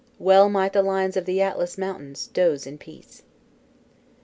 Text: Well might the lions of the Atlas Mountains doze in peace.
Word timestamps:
Well 0.17 0.49
might 0.49 0.73
the 0.73 0.81
lions 0.81 1.15
of 1.15 1.25
the 1.25 1.41
Atlas 1.43 1.77
Mountains 1.77 2.25
doze 2.25 2.65
in 2.65 2.79
peace. 2.79 3.21